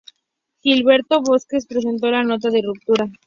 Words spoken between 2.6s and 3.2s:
ruptura.